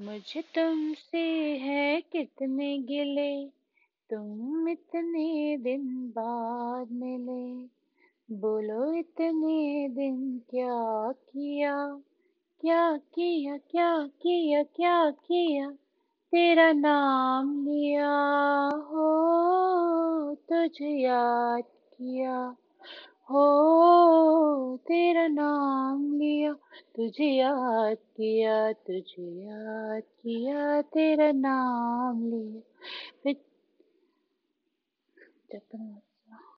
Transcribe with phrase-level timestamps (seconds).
[0.00, 1.20] मुझे तुमसे
[1.58, 3.32] है कितने गिले,
[4.10, 11.74] तुम इतने दिन बाद मिले। बोलो इतने दिन क्या किया
[12.60, 13.90] क्या किया क्या
[14.22, 15.68] किया क्या किया,
[16.32, 18.14] तेरा नाम लिया
[18.86, 19.08] हो,
[20.48, 22.38] तुझे याद किया
[23.30, 26.07] हो, तेरा नाम
[26.98, 33.40] तुझे याद किया तुझे याद किया तेरा नाम लिया।